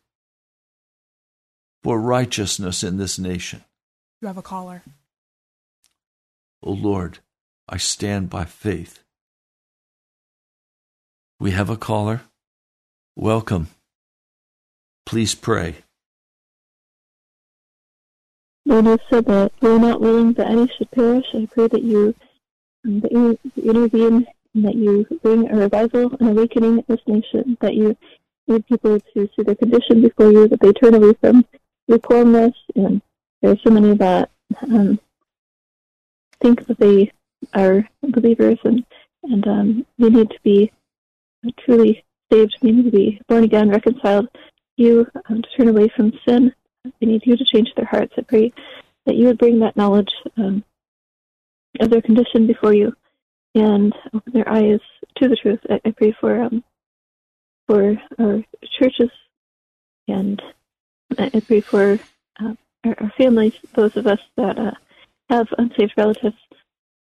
[1.83, 3.65] for righteousness in this nation.
[4.21, 4.83] You have a caller.
[6.63, 7.19] O oh Lord,
[7.69, 9.03] I stand by faith.
[11.39, 12.23] We have a caller.
[13.17, 13.69] Welcome.
[15.07, 15.77] Please pray.
[18.67, 21.25] Lord, you said that you are not willing that any should perish.
[21.35, 22.15] I pray that you,
[22.87, 27.57] um, that you intervene and that you bring a revival and awakening in this nation,
[27.63, 27.97] that you
[28.47, 31.45] lead people to see their condition before you, that they turn away from
[31.89, 32.55] lukewarmness.
[32.75, 33.03] And
[33.43, 34.31] there are so many that
[34.63, 35.01] um,
[36.41, 37.13] think that they
[37.55, 38.85] are believers and,
[39.25, 40.73] and um, they need to be
[41.61, 42.57] truly saved.
[42.61, 44.29] They need to be born again, reconciled.
[44.77, 46.55] You um, to turn away from sin
[46.85, 48.13] they need you to change their hearts.
[48.17, 48.53] I pray
[49.07, 50.65] that you would bring that knowledge um,
[51.81, 52.95] of their condition before you
[53.55, 54.81] and open their eyes
[55.17, 55.61] to the truth.
[55.69, 56.65] I, I pray for um,
[57.67, 58.43] for our
[58.79, 59.11] churches
[60.09, 60.43] and
[61.19, 61.99] I pray for
[62.41, 62.55] uh,
[62.85, 64.73] our, our, families, those of us that uh,
[65.29, 66.37] have unsaved relatives.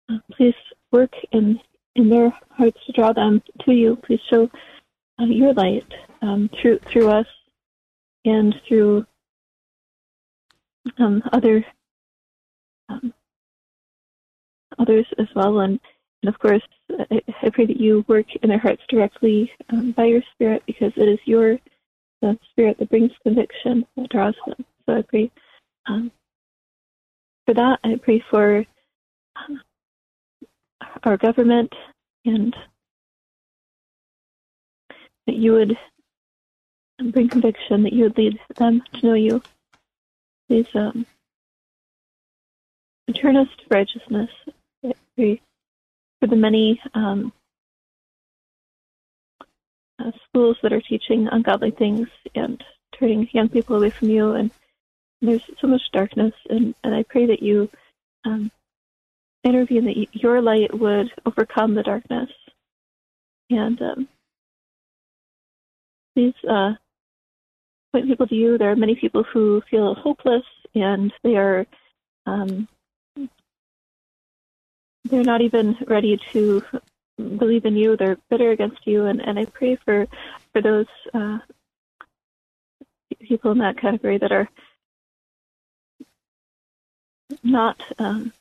[0.10, 0.56] Uh, please
[0.92, 1.60] work in
[1.96, 3.96] in their hearts to draw them to you.
[3.98, 4.50] Please show
[5.20, 5.92] uh, your light
[6.22, 7.28] um, through through us
[8.26, 9.06] and through
[10.98, 11.66] um, other
[12.90, 13.14] um,
[14.80, 15.80] others as well, and,
[16.24, 16.62] and of course,
[17.12, 20.94] I, I, pray that you work in their hearts directly um, by your Spirit, because
[20.96, 21.60] it is your
[22.22, 24.66] the Spirit that brings conviction that draws them.
[24.86, 25.32] So I pray
[25.88, 26.12] um,
[27.46, 27.80] for that.
[27.84, 28.66] I pray for
[29.36, 29.62] um,
[31.04, 31.74] our government
[32.26, 32.56] and
[35.28, 35.78] that you would
[37.12, 39.42] bring conviction, that you would lead them to know you
[40.48, 41.06] Please um,
[43.22, 44.30] turn us to righteousness.
[44.86, 45.42] I pray
[46.22, 47.34] For the many um,
[50.00, 52.64] uh, schools that are teaching ungodly things and
[52.98, 54.52] turning young people away from you, and
[55.22, 57.70] there's so much darkness, and, and I pray that you
[58.26, 58.52] um,
[59.44, 62.30] intervene, that your light would overcome the darkness.
[63.50, 64.08] And um,
[66.16, 66.74] please uh,
[67.94, 68.58] point people to you.
[68.58, 70.44] There are many people who feel hopeless
[70.76, 71.66] and they are
[72.26, 72.68] um,
[75.06, 76.64] they're not even ready to
[77.18, 77.98] believe in you.
[77.98, 80.08] They're bitter against you, and, and I pray for
[80.54, 81.40] for those uh,
[83.20, 84.50] people in that category that are
[87.44, 88.32] not um,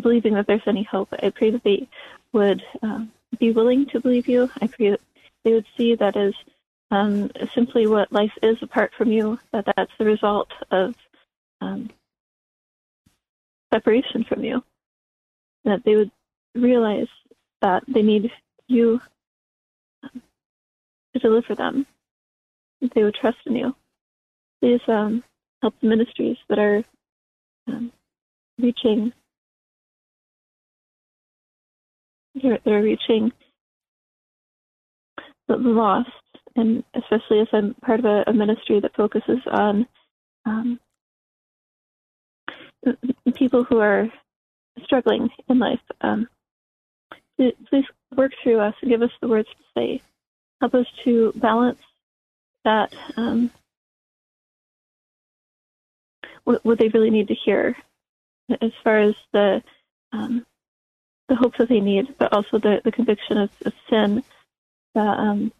[0.00, 1.08] believing that there's any hope.
[1.22, 1.88] I pray that they
[2.32, 4.50] would um, be willing to believe you.
[4.60, 5.00] I pray that
[5.44, 6.34] they would see that as
[6.90, 10.94] um, simply what life is apart from you, that that's the result of
[11.60, 11.90] um,
[13.72, 14.62] separation from you.
[15.64, 16.10] That they would
[16.54, 17.08] realize
[17.62, 18.30] that they need
[18.68, 19.00] you
[20.02, 20.22] um,
[21.14, 21.86] to deliver them.
[22.94, 23.74] They would trust in you.
[24.60, 25.24] Please um,
[25.62, 26.84] help the ministries that are
[27.68, 27.92] um,
[28.58, 29.12] reaching.
[32.34, 33.32] They're reaching
[35.48, 36.10] the lost
[36.56, 39.86] and especially as I'm part of a, a ministry that focuses on
[40.44, 40.80] um,
[43.34, 44.08] people who are
[44.84, 45.80] struggling in life.
[46.00, 46.28] Um,
[47.36, 47.84] please
[48.16, 50.02] work through us and give us the words to say.
[50.60, 51.80] Help us to balance
[52.64, 53.50] that um,
[56.44, 57.76] what, they really need to hear,
[58.60, 59.62] as far as the
[60.12, 60.46] um,
[61.28, 64.22] the hope that they need, but also the, the conviction of, of sin
[64.94, 65.52] that um,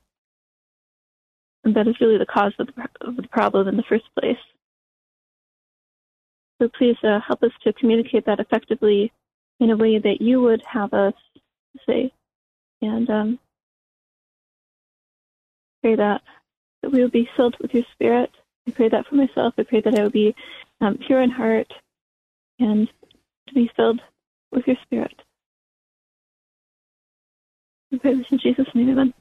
[1.64, 4.38] that is really the cause of the, of the problem in the first place.
[6.60, 9.12] So please uh, help us to communicate that effectively
[9.60, 11.14] in a way that you would have us
[11.86, 12.12] say.
[12.80, 13.38] And um,
[15.82, 16.22] pray that,
[16.82, 18.30] that we will be filled with your spirit.
[18.66, 19.54] I pray that for myself.
[19.58, 20.34] I pray that I will be
[20.80, 21.72] um, pure in heart
[22.58, 22.88] and
[23.48, 24.00] to be filled
[24.50, 25.14] with your spirit.
[27.90, 29.14] We pray this in Jesus' name, amen.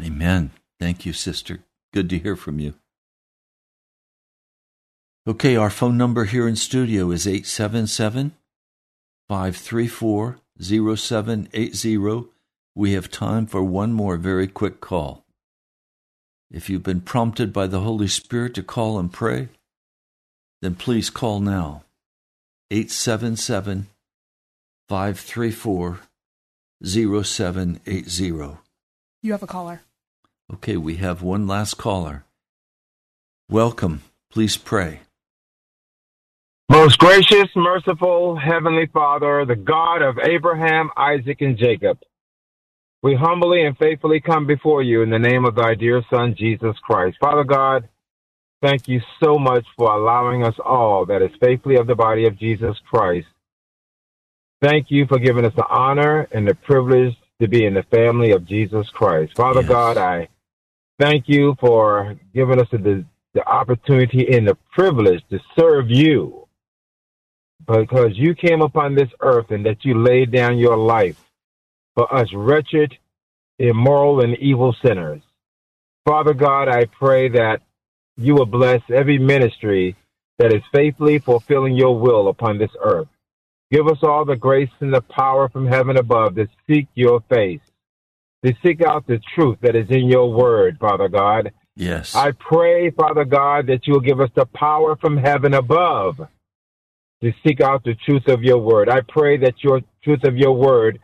[0.00, 0.50] Amen.
[0.80, 1.60] Thank you, sister.
[1.92, 2.74] Good to hear from you.
[5.26, 8.32] Okay, our phone number here in studio is 877
[9.28, 12.24] 534 0780.
[12.74, 15.24] We have time for one more very quick call.
[16.50, 19.48] If you've been prompted by the Holy Spirit to call and pray,
[20.60, 21.84] then please call now.
[22.70, 23.88] 877
[24.88, 26.00] 534
[26.84, 28.56] 0780.
[29.22, 29.82] You have a caller.
[30.52, 32.24] Okay, we have one last caller.
[33.48, 34.02] Welcome.
[34.30, 35.00] Please pray.
[36.72, 41.98] Most gracious, merciful, heavenly Father, the God of Abraham, Isaac, and Jacob,
[43.02, 46.74] we humbly and faithfully come before you in the name of thy dear Son, Jesus
[46.82, 47.18] Christ.
[47.20, 47.90] Father God,
[48.62, 52.38] thank you so much for allowing us all that is faithfully of the body of
[52.38, 53.28] Jesus Christ.
[54.62, 58.30] Thank you for giving us the honor and the privilege to be in the family
[58.30, 59.36] of Jesus Christ.
[59.36, 59.68] Father Yes.
[59.68, 60.28] God, I
[60.98, 63.04] thank you for giving us the,
[63.34, 66.42] the opportunity and the privilege to serve you
[67.66, 71.22] because you came upon this earth and that you laid down your life
[71.94, 72.96] for us wretched,
[73.58, 75.22] immoral, and evil sinners.
[76.04, 77.60] Father God, I pray that
[78.16, 79.96] you will bless every ministry
[80.38, 83.08] that is faithfully fulfilling your will upon this earth.
[83.70, 87.60] Give us all the grace and the power from heaven above to seek your face,
[88.44, 91.52] to seek out the truth that is in your word, Father God.
[91.76, 92.14] Yes.
[92.14, 96.20] I pray, Father God, that you will give us the power from heaven above
[97.22, 98.88] to seek out the truth of your word.
[98.88, 100.98] I pray that your truth of your word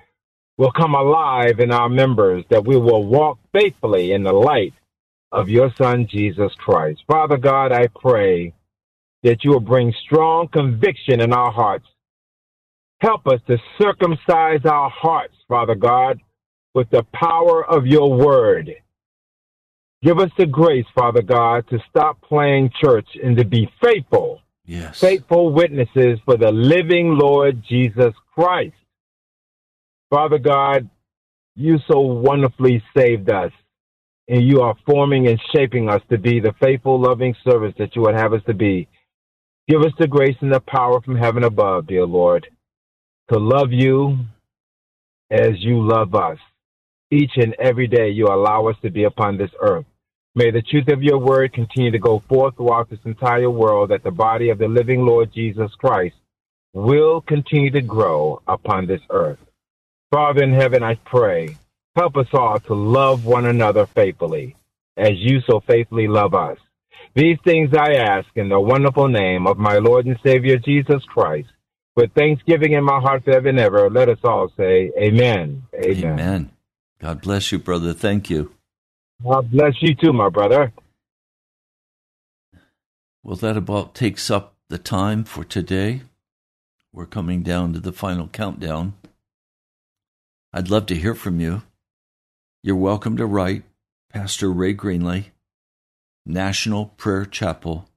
[0.57, 4.75] will come alive in our members, that we will walk faithfully in the light
[5.31, 7.03] of your Son, Jesus Christ.
[7.07, 8.55] Father God, I pray
[9.23, 11.87] that you will bring strong conviction in our hearts.
[13.01, 16.21] Help us to circumcise our hearts, Father God,
[16.75, 18.73] with the power of your word.
[20.03, 25.01] Give us the grace, Father God, to stop playing church and to be faithful, yes.
[25.01, 28.75] faithful witnesses for the living Lord Jesus Christ.
[30.11, 30.89] Father God,
[31.57, 33.51] you so wonderfully saved us,
[34.29, 38.03] and you are forming and shaping us to be the faithful, loving servants that you
[38.03, 38.89] would have us to be.
[39.67, 42.47] Give us the grace and the power from heaven above, dear Lord,
[43.33, 44.19] to love you
[45.31, 46.39] as you love us.
[47.11, 49.87] Each and every day you allow us to be upon this earth.
[50.39, 54.05] May the truth of your word continue to go forth throughout this entire world that
[54.05, 56.15] the body of the living Lord Jesus Christ
[56.73, 59.41] will continue to grow upon this earth.
[60.13, 61.57] Father in heaven, I pray,
[61.97, 64.55] help us all to love one another faithfully
[64.97, 66.59] as you so faithfully love us.
[67.17, 71.49] These things I ask in the wonderful name of my Lord and Savior Jesus Christ.
[71.97, 75.65] With thanksgiving in my heart forever and ever, let us all say, Amen.
[75.75, 76.13] Amen.
[76.13, 76.51] Amen.
[77.01, 77.93] God bless you, brother.
[77.93, 78.55] Thank you.
[79.23, 80.71] God bless you too, my brother.
[83.25, 86.03] Well, that about takes up the time for today.
[86.93, 88.95] We're coming down to the final countdown.
[90.53, 91.63] I'd love to hear from you.
[92.63, 93.65] You're welcome to write
[94.11, 95.27] Pastor Ray Greenley,
[96.25, 97.89] National Prayer Chapel,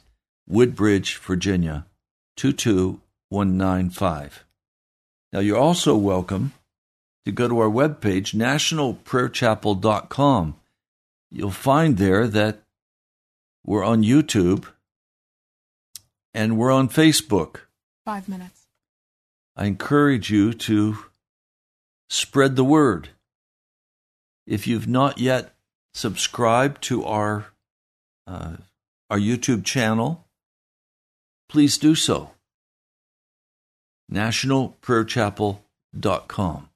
[0.46, 1.86] Woodbridge, Virginia
[2.36, 4.44] 22195.
[5.32, 6.52] Now, you're also welcome
[7.24, 10.54] to go to our webpage, nationalprayerchapel.com.
[11.32, 12.62] You'll find there that
[13.66, 14.66] we're on YouTube
[16.32, 17.62] and we're on Facebook.
[18.04, 18.68] Five minutes.
[19.56, 20.98] I encourage you to
[22.08, 23.08] spread the word.
[24.46, 25.54] If you've not yet
[25.94, 27.46] subscribed to our
[28.26, 28.56] uh,
[29.10, 30.26] our YouTube channel,
[31.48, 32.32] please do so.
[34.10, 36.68] NationalPrayerChapel.com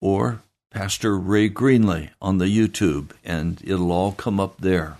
[0.00, 4.98] or Pastor Ray Greenley on the YouTube, and it'll all come up there.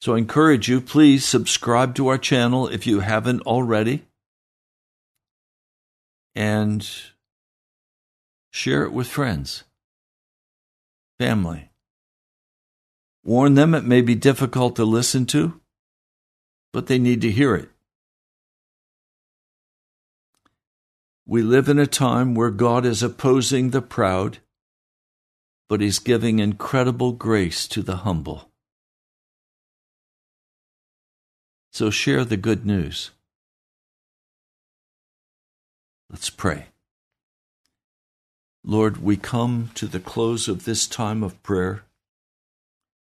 [0.00, 4.04] So I encourage you, please subscribe to our channel if you haven't already,
[6.36, 6.88] and
[8.50, 9.64] share it with friends,
[11.18, 11.70] family.
[13.24, 15.60] Warn them it may be difficult to listen to,
[16.72, 17.68] but they need to hear it.
[21.26, 24.38] We live in a time where God is opposing the proud,
[25.68, 28.50] but He's giving incredible grace to the humble.
[31.70, 33.10] So share the good news.
[36.10, 36.68] Let's pray.
[38.70, 41.84] Lord, we come to the close of this time of prayer.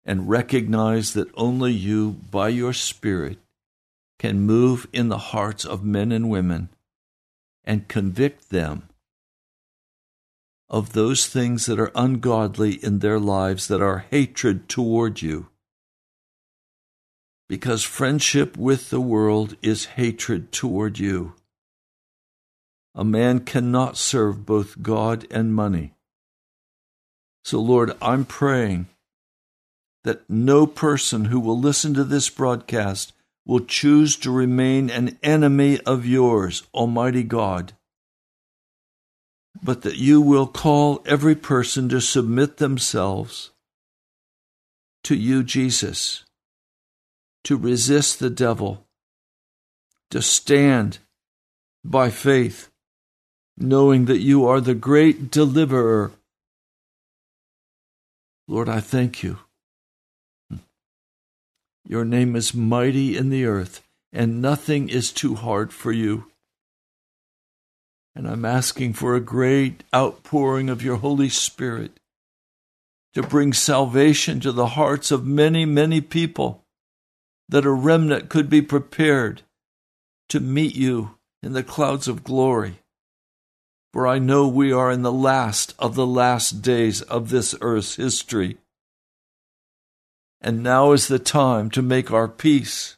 [0.04, 3.38] and recognize that only you, by your Spirit,
[4.18, 6.68] can move in the hearts of men and women
[7.64, 8.88] and convict them
[10.68, 15.48] of those things that are ungodly in their lives that are hatred toward you.
[17.48, 21.32] Because friendship with the world is hatred toward you.
[22.94, 25.94] A man cannot serve both God and money.
[27.44, 28.86] So, Lord, I'm praying
[30.04, 33.12] that no person who will listen to this broadcast
[33.46, 37.72] will choose to remain an enemy of yours, Almighty God,
[39.62, 43.50] but that you will call every person to submit themselves
[45.04, 46.24] to you, Jesus,
[47.44, 48.86] to resist the devil,
[50.10, 50.98] to stand
[51.84, 52.70] by faith,
[53.56, 56.12] knowing that you are the great deliverer.
[58.48, 59.38] Lord, I thank you
[61.86, 63.82] your name is mighty in the earth,
[64.12, 66.30] and nothing is too hard for you.
[68.14, 72.00] And I'm asking for a great outpouring of your Holy Spirit
[73.12, 76.64] to bring salvation to the hearts of many, many people,
[77.48, 79.42] that a remnant could be prepared
[80.30, 82.76] to meet you in the clouds of glory.
[83.94, 87.94] For I know we are in the last of the last days of this earth's
[87.94, 88.58] history
[90.40, 92.96] and now is the time to make our peace,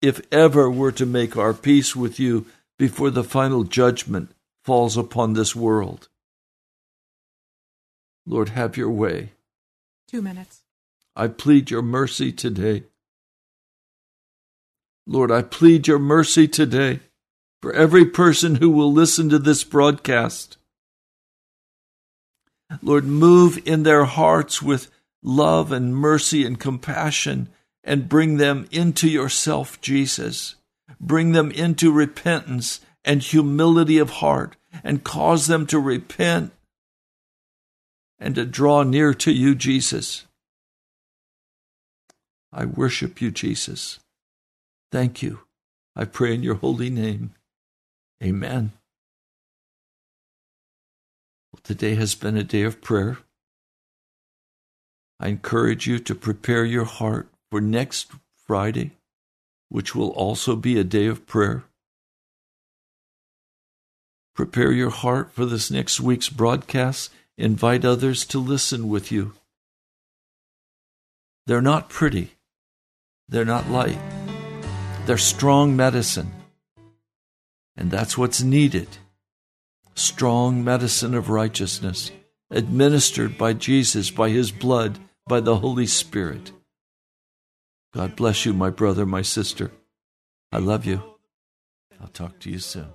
[0.00, 2.46] if ever we're to make our peace with you
[2.78, 4.30] before the final judgment
[4.64, 6.08] falls upon this world.
[8.24, 9.32] Lord, have your way.
[10.08, 10.62] Two minutes.
[11.14, 12.84] I plead your mercy today.
[15.06, 17.00] Lord, I plead your mercy today
[17.66, 20.56] for every person who will listen to this broadcast.
[22.80, 24.88] Lord, move in their hearts with
[25.20, 27.48] love and mercy and compassion
[27.82, 30.54] and bring them into yourself, Jesus.
[31.00, 34.54] Bring them into repentance and humility of heart
[34.84, 36.52] and cause them to repent
[38.20, 40.24] and to draw near to you, Jesus.
[42.52, 43.98] I worship you, Jesus.
[44.92, 45.40] Thank you.
[45.96, 47.32] I pray in your holy name.
[48.22, 48.72] Amen.
[51.52, 53.18] Well, today has been a day of prayer.
[55.20, 58.10] I encourage you to prepare your heart for next
[58.46, 58.92] Friday,
[59.68, 61.64] which will also be a day of prayer.
[64.34, 67.10] Prepare your heart for this next week's broadcast.
[67.38, 69.32] Invite others to listen with you.
[71.46, 72.32] They're not pretty.
[73.28, 73.98] They're not light.
[75.06, 76.35] They're strong medicine.
[77.76, 78.88] And that's what's needed
[79.96, 82.12] strong medicine of righteousness,
[82.50, 86.52] administered by Jesus, by his blood, by the Holy Spirit.
[87.94, 89.72] God bless you, my brother, my sister.
[90.52, 91.02] I love you.
[92.00, 92.88] I'll talk to you soon.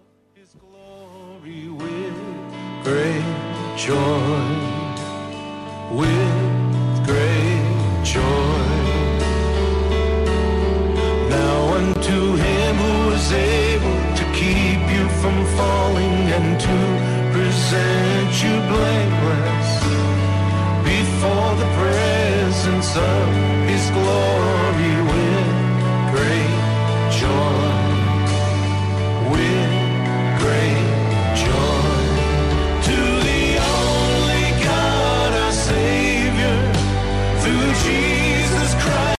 [11.30, 13.71] Now unto him who is able
[15.22, 16.78] from falling and to
[17.32, 19.72] present you blameless
[20.84, 23.28] before the presence of
[23.70, 24.61] his glory.